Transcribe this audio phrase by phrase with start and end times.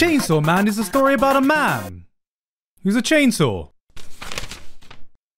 [0.00, 2.06] Chainsaw Man is a story about a man
[2.82, 3.68] who's a chainsaw.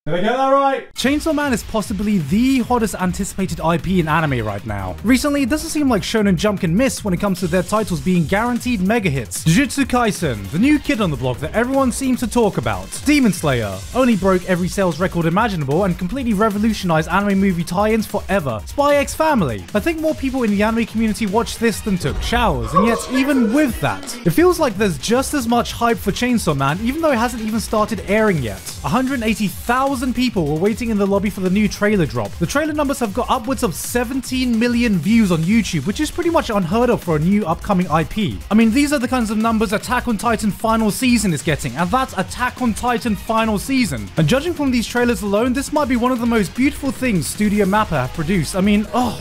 [0.05, 0.93] Did I get that right?
[0.95, 4.97] Chainsaw Man is possibly the hottest anticipated IP in anime right now.
[5.05, 8.01] Recently, it doesn't seem like Shonen Jump can miss when it comes to their titles
[8.01, 9.45] being guaranteed mega hits.
[9.45, 12.89] Jujutsu Kaisen, the new kid on the block that everyone seems to talk about.
[13.05, 18.61] Demon Slayer, only broke every sales record imaginable and completely revolutionized anime movie tie-ins forever.
[18.67, 19.65] Spy X Family.
[19.73, 22.99] I think more people in the anime community watched this than took showers, and yet
[23.13, 27.03] even with that, it feels like there's just as much hype for Chainsaw Man even
[27.03, 28.72] though it hasn't even started airing yet.
[28.83, 32.31] 180,000 thousand people were waiting in the lobby for the new trailer drop.
[32.33, 36.31] The trailer numbers have got upwards of 17 million views on YouTube, which is pretty
[36.31, 38.39] much unheard of for a new upcoming IP.
[38.51, 41.77] I mean, these are the kinds of numbers Attack on Titan final season is getting,
[41.77, 44.09] and that's Attack on Titan final season.
[44.17, 47.27] And judging from these trailers alone, this might be one of the most beautiful things
[47.27, 48.57] Studio Mappa have produced.
[48.57, 49.21] I mean, oh,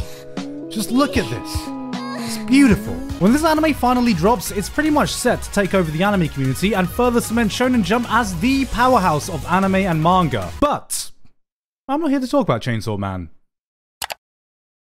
[0.69, 1.80] just look at this.
[2.33, 2.93] It's beautiful.
[3.19, 6.73] When this anime finally drops, it's pretty much set to take over the anime community
[6.73, 10.49] and further cement Shonen Jump as the powerhouse of anime and manga.
[10.61, 11.11] But
[11.89, 13.31] I'm not here to talk about Chainsaw Man.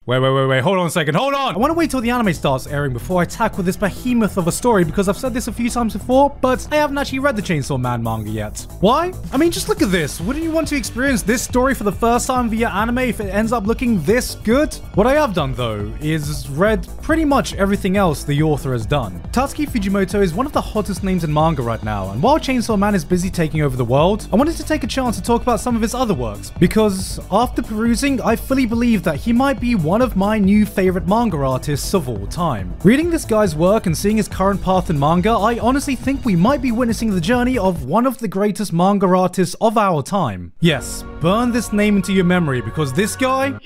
[0.08, 1.54] Wait, wait, wait, wait, hold on a second, hold on!
[1.54, 4.48] I want to wait till the anime starts airing before I tackle this behemoth of
[4.48, 7.36] a story because I've said this a few times before, but I haven't actually read
[7.36, 8.66] the Chainsaw Man manga yet.
[8.80, 9.12] Why?
[9.34, 10.18] I mean, just look at this.
[10.18, 13.26] Wouldn't you want to experience this story for the first time via anime if it
[13.26, 14.72] ends up looking this good?
[14.94, 19.20] What I have done, though, is read pretty much everything else the author has done.
[19.32, 22.78] Tatsuki Fujimoto is one of the hottest names in manga right now, and while Chainsaw
[22.78, 25.42] Man is busy taking over the world, I wanted to take a chance to talk
[25.42, 29.60] about some of his other works, because after perusing, I fully believe that he might
[29.60, 32.72] be one one of my new favorite manga artists of all time.
[32.84, 36.36] Reading this guy's work and seeing his current path in manga, I honestly think we
[36.36, 40.52] might be witnessing the journey of one of the greatest manga artists of our time.
[40.60, 43.58] Yes, burn this name into your memory because this guy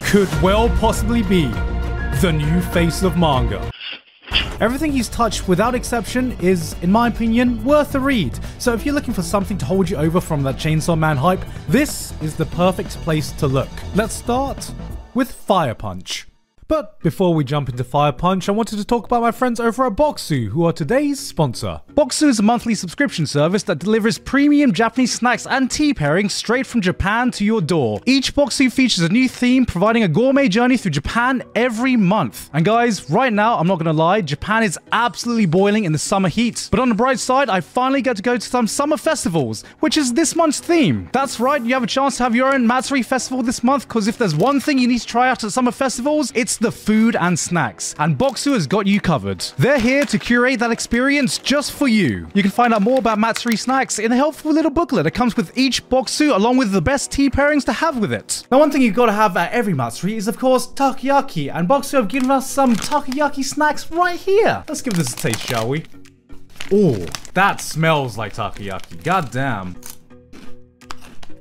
[0.00, 1.46] could well possibly be
[2.20, 3.70] the new face of manga.
[4.60, 8.38] Everything he's touched, without exception, is, in my opinion, worth a read.
[8.58, 11.44] So if you're looking for something to hold you over from that Chainsaw Man hype,
[11.68, 13.68] this is the perfect place to look.
[13.94, 14.72] Let's start
[15.14, 16.26] with Fire Punch.
[16.68, 19.86] But before we jump into Fire Punch, I wanted to talk about my friends over
[19.86, 21.80] at Bokksu, who are today's sponsor.
[21.94, 26.66] Bokksu is a monthly subscription service that delivers premium Japanese snacks and tea pairings straight
[26.66, 28.00] from Japan to your door.
[28.04, 32.50] Each Bokksu features a new theme, providing a gourmet journey through Japan every month.
[32.52, 36.28] And guys, right now, I'm not gonna lie, Japan is absolutely boiling in the summer
[36.28, 36.66] heat.
[36.72, 39.96] But on the bright side, I finally get to go to some summer festivals, which
[39.96, 41.10] is this month's theme.
[41.12, 44.08] That's right, you have a chance to have your own Matsuri festival this month, because
[44.08, 47.16] if there's one thing you need to try out at summer festivals, it's the food
[47.16, 49.40] and snacks, and Bokksu has got you covered.
[49.58, 52.28] They're here to curate that experience just for you.
[52.34, 55.36] You can find out more about Matsuri snacks in a helpful little booklet that comes
[55.36, 58.46] with each Bokksu along with the best tea pairings to have with it.
[58.50, 61.68] Now one thing you've got to have at every Matsuri is of course takoyaki, and
[61.68, 64.64] Bokksu have given us some takoyaki snacks right here.
[64.68, 65.84] Let's give this a taste, shall we?
[66.72, 69.02] Oh, that smells like takoyaki.
[69.02, 69.76] God damn.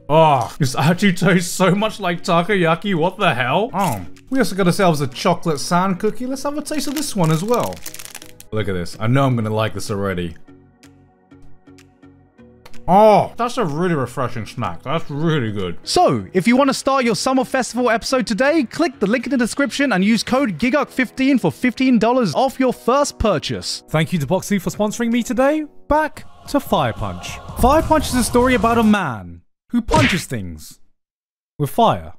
[0.08, 2.94] Oh, this actually tastes so much like takoyaki.
[2.94, 3.72] What the hell?
[3.74, 6.28] Oh, we also got ourselves a chocolate sand cookie.
[6.28, 7.74] Let's have a taste of this one as well.
[8.52, 8.96] Look at this.
[9.00, 10.36] I know I'm gonna like this already.
[12.88, 14.84] Oh, that's a really refreshing snack.
[14.84, 15.80] That's really good.
[15.82, 19.32] So, if you want to start your summer festival episode today, click the link in
[19.32, 23.84] the description and use code GIGGUK15 for $15 off your first purchase.
[23.90, 25.66] Thank you to Bokksu for sponsoring me today.
[25.88, 27.40] Back to Fire Punch.
[27.60, 30.80] Fire Punch is a story about a man who punches things
[31.58, 32.14] with fire.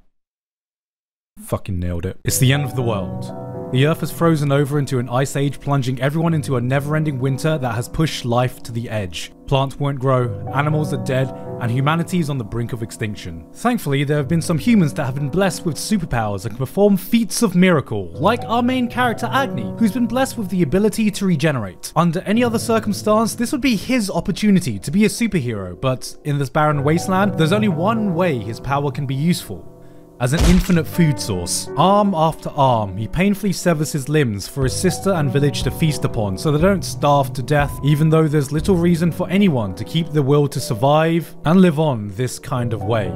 [1.39, 2.19] Fucking nailed it.
[2.23, 3.46] It's the end of the world.
[3.73, 7.19] The Earth has frozen over into an ice age, plunging everyone into a never ending
[7.19, 9.33] winter that has pushed life to the edge.
[9.45, 11.29] Plants won't grow, animals are dead,
[11.59, 13.45] and humanity is on the brink of extinction.
[13.51, 16.95] Thankfully, there have been some humans that have been blessed with superpowers and can perform
[16.95, 21.25] feats of miracle, like our main character Agni, who's been blessed with the ability to
[21.25, 21.91] regenerate.
[21.93, 26.37] Under any other circumstance, this would be his opportunity to be a superhero, but in
[26.37, 29.73] this barren wasteland, there's only one way his power can be useful
[30.19, 31.69] as an infinite food source.
[31.77, 36.05] Arm after arm, he painfully severs his limbs for his sister and village to feast
[36.05, 39.83] upon so they don't starve to death, even though there's little reason for anyone to
[39.83, 43.11] keep the will to survive and live on this kind of way.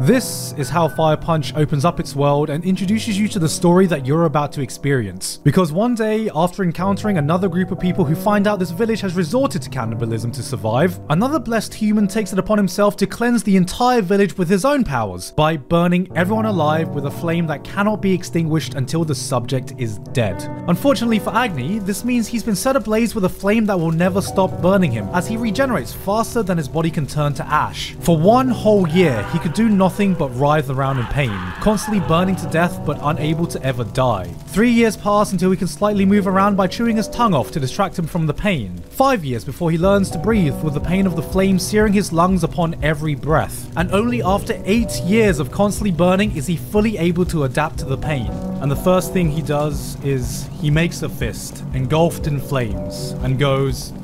[0.00, 3.84] This is how Fire Punch opens up its world and introduces you to the story
[3.88, 5.38] that you're about to experience.
[5.38, 9.14] Because one day, after encountering another group of people who find out this village has
[9.14, 13.56] resorted to cannibalism to survive, another blessed human takes it upon himself to cleanse the
[13.56, 18.00] entire village with his own powers by burning everyone alive with a flame that cannot
[18.00, 20.40] be extinguished until the subject is dead.
[20.68, 24.22] Unfortunately for Agni, this means he's been set ablaze with a flame that will never
[24.22, 27.96] stop burning him as he regenerates faster than his body can turn to ash.
[27.98, 32.06] For one whole year, he could do nothing nothing but writhe around in pain, constantly
[32.06, 34.26] burning to death but unable to ever die.
[34.48, 37.58] Three years pass until he can slightly move around by chewing his tongue off to
[37.58, 38.76] distract him from the pain.
[38.90, 42.12] Five years before he learns to breathe with the pain of the flame searing his
[42.12, 43.72] lungs upon every breath.
[43.78, 47.86] And only after eight years of constantly burning is he fully able to adapt to
[47.86, 48.30] the pain.
[48.60, 53.38] And the first thing he does is he makes a fist, engulfed in flames, and
[53.38, 53.94] goes,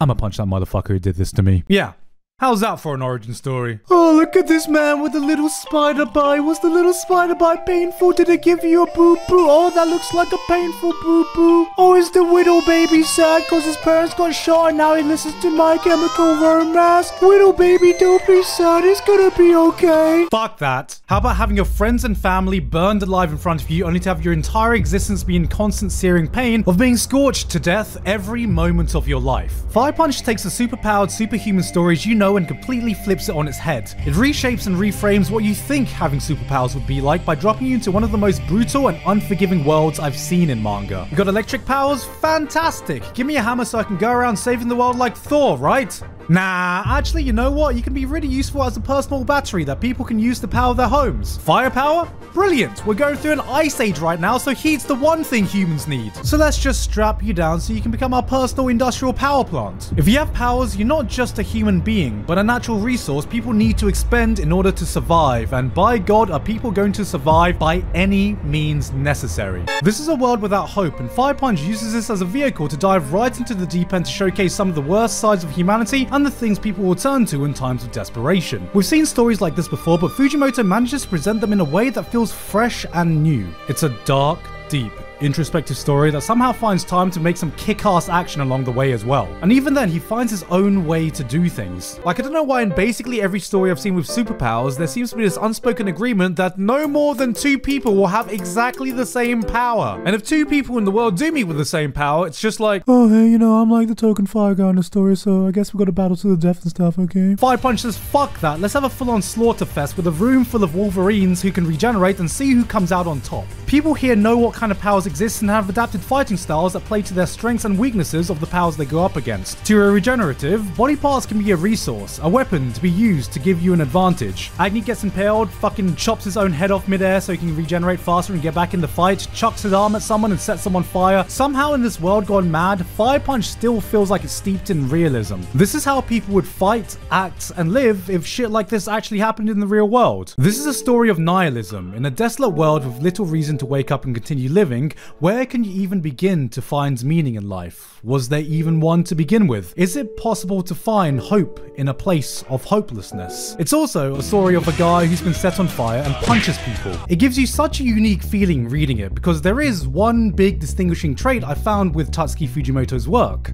[0.00, 1.64] I'ma punch that motherfucker who did this to me.
[1.66, 1.94] Yeah,
[2.42, 3.78] How's that for an origin story?
[3.88, 6.40] Oh, look at this man with a little spider bite.
[6.40, 8.10] Was the little spider bite painful?
[8.10, 9.46] Did it give you a boo boo?
[9.48, 11.68] Oh, that looks like a painful boo boo.
[11.78, 15.40] Oh, is the widow baby sad because his parents got shot and now he listens
[15.40, 17.12] to My Chemical Romance?
[17.22, 18.84] Widow baby, don't be sad.
[18.84, 20.26] It's gonna be okay.
[20.28, 21.00] Fuck that.
[21.06, 24.08] How about having your friends and family burned alive in front of you only to
[24.08, 28.46] have your entire existence be in constant searing pain of being scorched to death every
[28.46, 29.52] moment of your life?
[29.70, 33.58] Fire Punch takes the superpowered superhuman stories you know and completely flips it on its
[33.58, 33.94] head.
[34.06, 37.74] It reshapes and reframes what you think having superpowers would be like by dropping you
[37.74, 41.06] into one of the most brutal and unforgiving worlds I've seen in manga.
[41.10, 42.04] You got electric powers?
[42.20, 43.02] Fantastic!
[43.14, 46.00] Give me a hammer so I can go around saving the world like Thor, right?
[46.28, 47.74] Nah, actually, you know what?
[47.74, 50.74] You can be really useful as a personal battery that people can use to power
[50.74, 51.36] their homes.
[51.38, 52.08] Firepower?
[52.32, 52.86] Brilliant!
[52.86, 56.14] We're going through an ice age right now, so heat's the one thing humans need.
[56.24, 59.92] So let's just strap you down so you can become our personal industrial power plant.
[59.96, 63.52] If you have powers, you're not just a human being, but a natural resource people
[63.52, 65.52] need to expend in order to survive.
[65.52, 69.64] And by God, are people going to survive by any means necessary?
[69.82, 72.76] This is a world without hope, and Fire Punch uses this as a vehicle to
[72.76, 76.08] dive right into the deep end to showcase some of the worst sides of humanity
[76.12, 78.70] and the things people will turn to in times of desperation.
[78.74, 81.90] We've seen stories like this before, but Fujimoto manages to present them in a way
[81.90, 83.48] that feels fresh and new.
[83.68, 84.38] It's a dark,
[84.68, 84.92] deep,
[85.22, 89.04] introspective story that somehow finds time to make some kick-ass action along the way as
[89.04, 89.28] well.
[89.42, 92.00] And even then, he finds his own way to do things.
[92.04, 95.10] Like, I don't know why in basically every story I've seen with superpowers, there seems
[95.10, 99.06] to be this unspoken agreement that no more than two people will have exactly the
[99.06, 100.02] same power.
[100.04, 102.60] And if two people in the world do meet with the same power, it's just
[102.60, 105.46] like, oh, hey, you know, I'm like the token fire guy in the story, so
[105.46, 107.36] I guess we've got to battle to the death and stuff, okay?
[107.36, 110.64] Fire Punch says, fuck that, let's have a full-on slaughter fest with a room full
[110.64, 113.44] of Wolverines who can regenerate and see who comes out on top.
[113.66, 117.02] People here know what kind of powers exist and have adapted fighting styles that play
[117.02, 119.62] to their strengths and weaknesses of the powers they go up against.
[119.66, 123.38] To a regenerative, body parts can be a resource, a weapon to be used to
[123.38, 124.50] give you an advantage.
[124.58, 128.32] Agni gets impaled, fucking chops his own head off midair so he can regenerate faster
[128.32, 130.82] and get back in the fight, chucks his arm at someone and sets them on
[130.82, 131.26] fire.
[131.28, 135.42] Somehow in this world gone mad, Fire Punch still feels like it's steeped in realism.
[135.54, 139.50] This is how people would fight, act, and live if shit like this actually happened
[139.50, 140.34] in the real world.
[140.38, 141.92] This is a story of nihilism.
[141.92, 145.64] In a desolate world with little reason to wake up and continue living, where can
[145.64, 148.00] you even begin to find meaning in life?
[148.02, 149.72] Was there even one to begin with?
[149.76, 153.56] Is it possible to find hope in a place of hopelessness?
[153.58, 156.96] It's also a story of a guy who's been set on fire and punches people.
[157.08, 161.14] It gives you such a unique feeling reading it because there is one big distinguishing
[161.14, 163.52] trait I found with Tatsuki Fujimoto's work.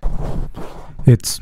[1.07, 1.41] It's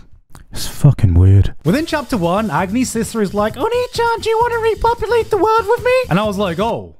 [0.52, 1.54] it's fucking weird.
[1.64, 5.66] Within chapter 1, Agni's sister is like, Onii-chan, do you want to repopulate the world
[5.66, 6.04] with me?
[6.08, 6.96] And I was like, oh,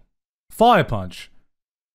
[0.51, 1.31] Fire Punch.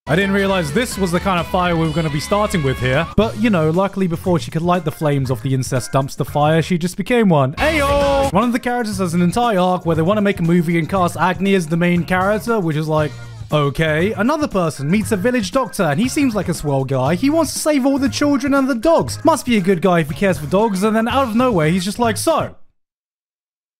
[0.07, 2.63] I didn't realize this was the kind of fire we were going to be starting
[2.63, 3.07] with here.
[3.15, 6.61] But, you know, luckily before she could light the flames off the incest dumpster fire,
[6.61, 7.53] she just became one.
[7.53, 8.33] Ayo!
[8.33, 10.77] One of the characters has an entire arc where they want to make a movie
[10.77, 13.11] and cast Agni as the main character, which is like,
[13.53, 17.15] Okay, another person meets a village doctor and he seems like a swell guy.
[17.15, 19.23] He wants to save all the children and the dogs.
[19.23, 20.83] Must be a good guy if he cares for dogs.
[20.83, 22.55] And then out of nowhere, he's just like, so,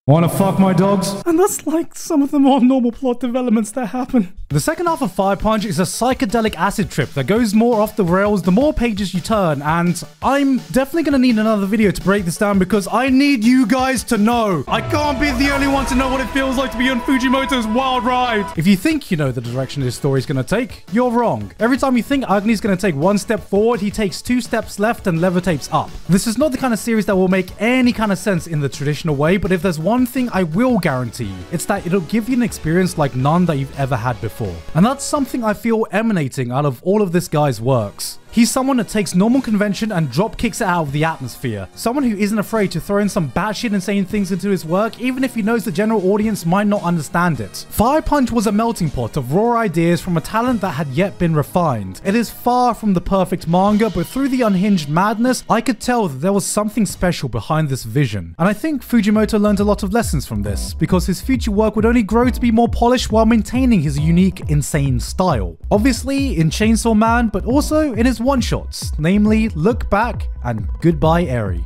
[0.08, 1.14] Wanna fuck my dogs?
[1.28, 4.34] And that's like some of the more normal plot developments that happen.
[4.50, 7.96] The second half of Fire Punch is a psychedelic acid trip that goes more off
[7.96, 12.02] the rails the more pages you turn, and I'm definitely gonna need another video to
[12.02, 14.64] break this down because I need you guys to know.
[14.68, 17.00] I can't be the only one to know what it feels like to be on
[17.02, 18.52] Fujimoto's wild ride.
[18.58, 21.52] If you think you know the direction this story is gonna take, you're wrong.
[21.60, 25.06] Every time you think Agni's gonna take one step forward, he takes two steps left
[25.06, 25.92] and levitates up.
[26.10, 28.62] This is not the kind of series that will make any kind of sense in
[28.62, 31.86] the traditional way, but if there's one one thing I will guarantee, you, it's that
[31.86, 34.56] it'll give you an experience like none that you've ever had before.
[34.74, 38.18] And that's something I feel emanating out of all of this guy's works.
[38.32, 41.68] He's someone that takes normal convention and drop kicks it out of the atmosphere.
[41.76, 45.26] Someone who isn't afraid to throw in some batshit insane things into his work, even
[45.26, 47.66] if he knows the general audience might not understand it.
[47.70, 51.20] Fire Punch was a melting pot of raw ideas from a talent that had yet
[51.20, 52.00] been refined.
[52.06, 56.08] It is far from the perfect manga, but through the unhinged madness, I could tell
[56.08, 58.34] that there was something special behind this vision.
[58.40, 61.76] And I think Fujimoto learned a lot of lessons from this, because his future work
[61.76, 65.58] would only grow to be more polished while maintaining his unique, insane style.
[65.70, 71.66] Obviously in Chainsaw Man, but also in his one-shots, namely Look Back and Goodbye Eri.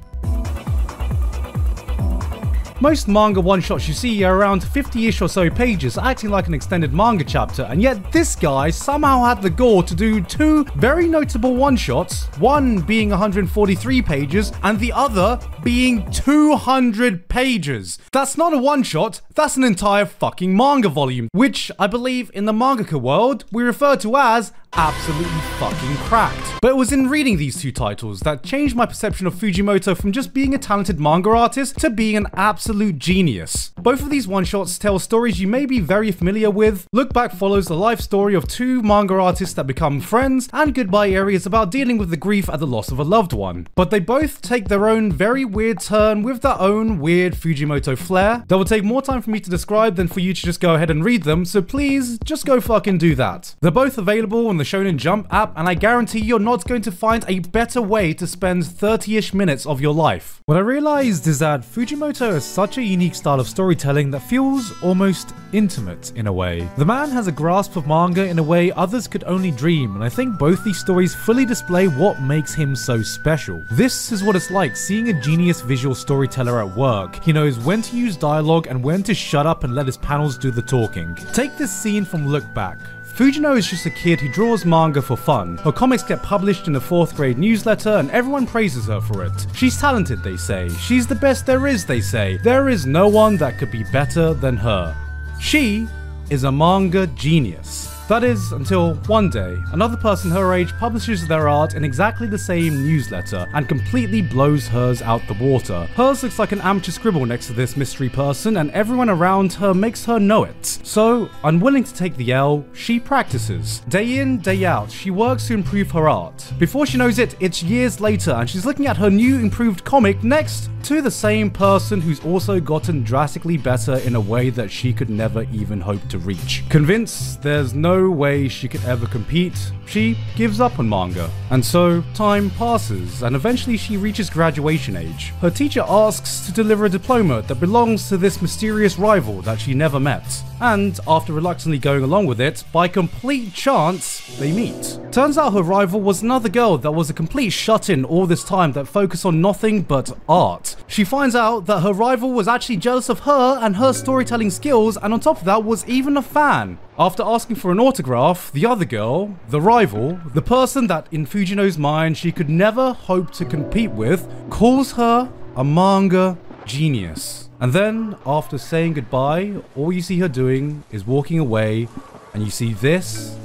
[2.82, 6.94] Most manga one-shots you see are around 50-ish or so pages, acting like an extended
[6.94, 11.56] manga chapter, and yet this guy somehow had the gall to do two very notable
[11.56, 17.98] one-shots, one being 143 pages and the other being 200 pages.
[18.12, 22.52] That's not a one-shot, that's an entire fucking manga volume, which I believe in the
[22.52, 26.62] mangaka world we refer to as absolutely fucking cracked.
[26.62, 30.12] But it was in reading these two titles that changed my perception of Fujimoto from
[30.12, 33.72] just being a talented manga artist to being an absolute genius.
[33.78, 36.88] Both of these one-shots tell stories you may be very familiar with.
[36.92, 41.12] Look Back follows the life story of two manga artists that become friends, and Goodbye
[41.12, 43.68] Eri is about dealing with the grief at the loss of a loved one.
[43.76, 48.44] But they both take their own very weird turn with their own weird Fujimoto flair
[48.48, 50.76] that will take more time for me to describe than for you to just go
[50.76, 53.56] ahead and read them, so please just go fucking do that.
[53.62, 56.92] They're both available on the Shonen Jump app, and I guarantee you're not going to
[56.92, 60.42] find a better way to spend 30-ish minutes of your life.
[60.48, 64.74] What I realized is that Fujimoto has such a unique style of storytelling that feels
[64.84, 66.68] almost intimate in a way.
[66.78, 70.04] The man has a grasp of manga in a way others could only dream, and
[70.04, 73.64] I think both these stories fully display what makes him so special.
[73.72, 77.24] This is what it's like seeing a genius visual storyteller at work.
[77.24, 80.38] He knows when to use dialogue and when to shut up and let his panels
[80.38, 81.16] do the talking.
[81.34, 82.80] Take this scene from Look Back.
[83.16, 85.56] Fujino is just a kid who draws manga for fun.
[85.60, 89.48] Her comics get published in a 4th grade newsletter and everyone praises her for it.
[89.54, 90.68] She's talented, they say.
[90.68, 92.36] She's the best there is, they say.
[92.44, 94.94] There is no one that could be better than her.
[95.40, 95.88] She
[96.30, 97.85] is a manga genius.
[98.08, 102.38] That is, until one day, another person her age publishes their art in exactly the
[102.38, 105.88] same newsletter and completely blows hers out the water.
[105.96, 109.74] Hers looks like an amateur scribble next to this mystery person, and everyone around her
[109.74, 110.66] makes her know it.
[110.84, 113.80] So, unwilling to take the L, she practices.
[113.90, 116.54] Day in, day out, she works to improve her art.
[116.60, 120.24] Before she knows it, it's years later, and she's looking at her new improved comic
[120.24, 124.94] next to the same person who's also gotten drastically better in a way that she
[124.94, 126.64] could never even hope to reach.
[126.70, 131.30] Convinced there's no way she could ever compete, she gives up on manga.
[131.50, 135.34] And so, time passes, and eventually she reaches graduation age.
[135.42, 139.74] Her teacher asks to deliver a diploma that belongs to this mysterious rival that she
[139.74, 140.44] never met.
[140.62, 145.00] And after reluctantly going along with it, by complete chance, they meet.
[145.12, 148.44] Turns out her rival was another girl that was a complete shut in all this
[148.44, 150.76] time that focused on nothing but art.
[150.88, 154.98] She finds out that her rival was actually jealous of her and her storytelling skills,
[154.98, 156.80] and on top of that, was even a fan.
[156.98, 161.78] After asking for an autograph, the other girl, the rival, the person that in Fujino's
[161.78, 167.50] mind she could never hope to compete with, calls her a manga genius.
[167.60, 171.90] And then, after saying goodbye, all you see her doing is walking away,
[172.34, 173.36] and you see this,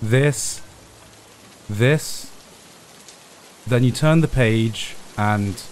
[0.00, 0.62] this,
[1.70, 2.28] this.
[3.68, 5.62] Then you turn the page, and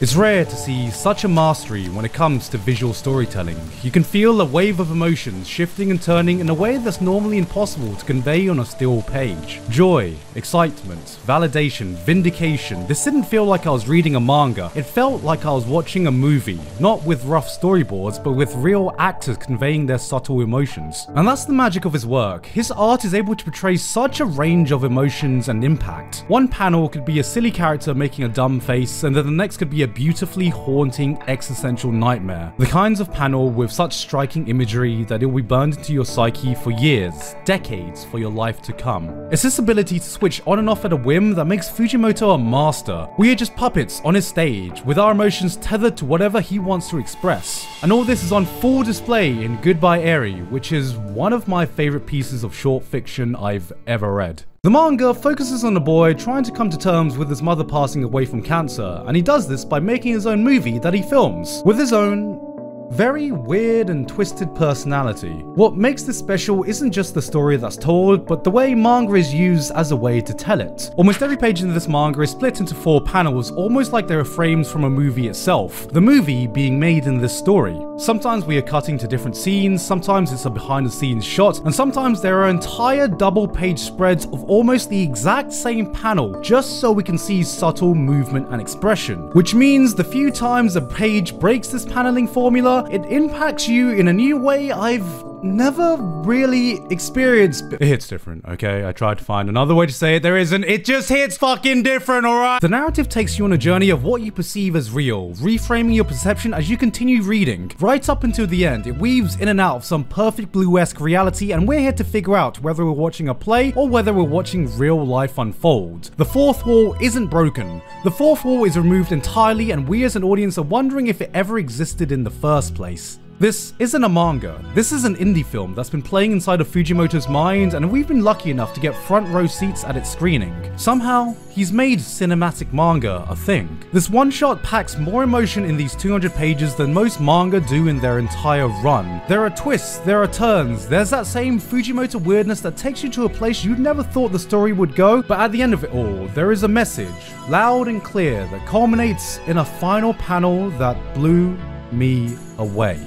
[0.00, 3.58] It's rare to see such a mastery when it comes to visual storytelling.
[3.82, 7.36] You can feel a wave of emotions shifting and turning in a way that's normally
[7.36, 9.60] impossible to convey on a still page.
[9.70, 12.86] Joy, excitement, validation, vindication.
[12.86, 14.70] This didn't feel like I was reading a manga.
[14.76, 18.94] It felt like I was watching a movie, not with rough storyboards, but with real
[19.00, 21.08] actors conveying their subtle emotions.
[21.16, 22.46] And that's the magic of his work.
[22.46, 26.24] His art is able to portray such a range of emotions and impact.
[26.28, 29.56] One panel could be a silly character making a dumb face, and then the next
[29.56, 32.52] could be a beautifully haunting existential nightmare.
[32.58, 36.04] The kinds of panel with such striking imagery that it will be burned into your
[36.04, 39.08] psyche for years, decades for your life to come.
[39.32, 42.38] It's this ability to switch on and off at a whim that makes Fujimoto a
[42.38, 43.08] master.
[43.18, 46.88] We are just puppets on his stage, with our emotions tethered to whatever he wants
[46.90, 47.66] to express.
[47.80, 51.64] And all this is on full display in Goodbye Eri, which is one of my
[51.64, 54.42] favorite pieces of short fiction I've ever read.
[54.64, 58.02] The manga focuses on a boy trying to come to terms with his mother passing
[58.02, 61.62] away from cancer, and he does this by making his own movie that he films,
[61.64, 62.47] with his own
[62.90, 65.42] very weird and twisted personality.
[65.54, 69.32] What makes this special isn't just the story that's told, but the way manga is
[69.32, 70.90] used as a way to tell it.
[70.96, 74.24] Almost every page in this manga is split into four panels, almost like they are
[74.24, 77.78] frames from a movie itself, the movie being made in this story.
[77.98, 81.74] Sometimes we are cutting to different scenes, sometimes it's a behind the scenes shot, and
[81.74, 86.90] sometimes there are entire double page spreads of almost the exact same panel, just so
[86.90, 89.30] we can see subtle movement and expression.
[89.32, 94.08] Which means the few times a page breaks this paneling formula, it impacts you in
[94.08, 94.70] a new way.
[94.70, 97.72] I've never really experienced.
[97.72, 98.86] It hits different, okay?
[98.86, 100.22] I tried to find another way to say it.
[100.22, 100.64] There isn't.
[100.64, 102.60] It just hits fucking different, alright?
[102.60, 106.04] The narrative takes you on a journey of what you perceive as real, reframing your
[106.04, 107.70] perception as you continue reading.
[107.78, 111.52] Right up until the end, it weaves in and out of some perfect blue-esque reality,
[111.52, 114.76] and we're here to figure out whether we're watching a play or whether we're watching
[114.76, 116.10] real life unfold.
[116.16, 117.80] The fourth wall isn't broken.
[118.04, 121.30] The fourth wall is removed entirely, and we as an audience are wondering if it
[121.34, 123.18] ever existed in the first place.
[123.40, 124.60] This isn't a manga.
[124.74, 128.24] This is an indie film that's been playing inside of Fujimoto's mind, and we've been
[128.24, 130.76] lucky enough to get front row seats at its screening.
[130.76, 133.80] Somehow, he's made cinematic manga a thing.
[133.92, 138.00] This one shot packs more emotion in these 200 pages than most manga do in
[138.00, 139.22] their entire run.
[139.28, 143.26] There are twists, there are turns, there's that same Fujimoto weirdness that takes you to
[143.26, 145.94] a place you'd never thought the story would go, but at the end of it
[145.94, 150.96] all, there is a message, loud and clear, that culminates in a final panel that
[151.14, 151.56] blew
[151.92, 152.98] me away.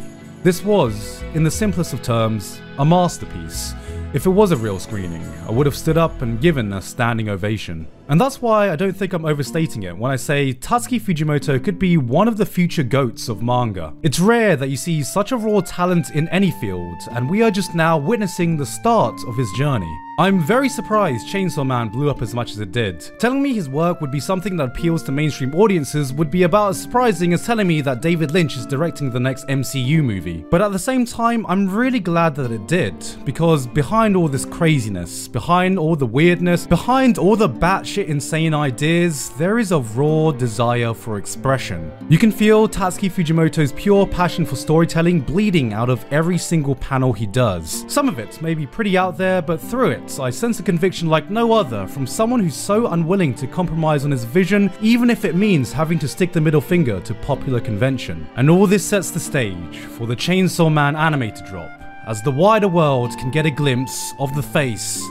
[0.43, 3.75] This was, in the simplest of terms, a masterpiece.
[4.11, 7.29] If it was a real screening, I would have stood up and given a standing
[7.29, 7.87] ovation.
[8.11, 11.79] And that's why I don't think I'm overstating it when I say Tatsuki Fujimoto could
[11.79, 13.93] be one of the future goats of manga.
[14.03, 17.49] It's rare that you see such a raw talent in any field, and we are
[17.49, 19.97] just now witnessing the start of his journey.
[20.19, 22.99] I'm very surprised Chainsaw Man blew up as much as it did.
[23.17, 26.71] Telling me his work would be something that appeals to mainstream audiences would be about
[26.71, 30.45] as surprising as telling me that David Lynch is directing the next MCU movie.
[30.51, 34.45] But at the same time, I'm really glad that it did, because behind all this
[34.45, 40.31] craziness, behind all the weirdness, behind all the batshit insane ideas, there is a raw
[40.31, 41.91] desire for expression.
[42.09, 47.13] You can feel Tatsuki Fujimoto's pure passion for storytelling bleeding out of every single panel
[47.13, 47.85] he does.
[47.87, 51.07] Some of it may be pretty out there, but through it, I sense a conviction
[51.07, 55.25] like no other from someone who's so unwilling to compromise on his vision, even if
[55.25, 58.27] it means having to stick the middle finger to popular convention.
[58.35, 61.71] And all this sets the stage for the Chainsaw Man anime to drop,
[62.07, 65.01] as the wider world can get a glimpse of the face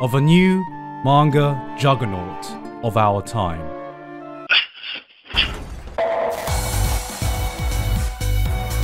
[0.00, 0.64] of a new
[1.04, 2.46] manga juggernaut
[2.82, 3.60] of our time.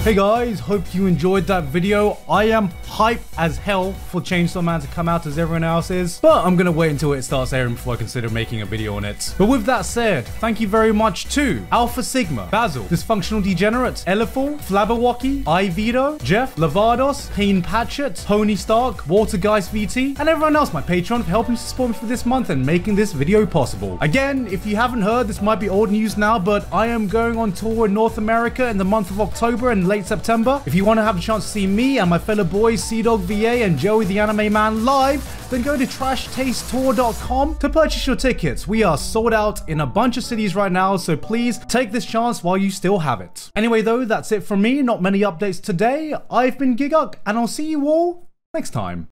[0.03, 2.19] Hey guys, hope you enjoyed that video.
[2.29, 2.69] I am
[3.01, 6.55] hype as hell for Chainsaw Man to come out as everyone else is, but I'm
[6.55, 9.35] gonna wait until it starts airing before I consider making a video on it.
[9.39, 14.59] But with that said, thank you very much to Alpha Sigma, Basil, Dysfunctional Degenerate, Eliful,
[14.61, 21.25] Flabberwocky, Ivito, Jeff, Lavados, Payne Patchett, Tony Stark, Watergeist VT, and everyone else my Patreon
[21.25, 23.97] for helping to support me for this month and making this video possible.
[24.03, 27.39] Again, if you haven't heard, this might be old news now, but I am going
[27.39, 30.61] on tour in North America in the month of October and late September.
[30.67, 33.65] If you want to have a chance to see me and my fellow boys CDawgVA
[33.65, 38.67] and Joey the Anime Man live, then go to trashtastetour.com to purchase your tickets.
[38.67, 42.05] We are sold out in a bunch of cities right now, so please take this
[42.05, 43.49] chance while you still have it.
[43.55, 44.83] Anyway, though, that's it from me.
[44.83, 46.17] Not many updates today.
[46.29, 49.07] I've been Gigguk, and I'll see you all next time.